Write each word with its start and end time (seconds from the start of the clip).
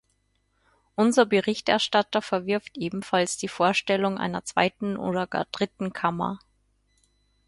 Unser 0.95 1.27
Berichterstatter 1.27 2.23
verwirft 2.23 2.75
ebenfalls 2.75 3.37
die 3.37 3.47
Vorstellung 3.47 4.17
einer 4.17 4.43
zweiten 4.43 4.97
oder 4.97 5.27
gar 5.27 5.45
dritten 5.51 5.93
Kammer. 5.93 6.39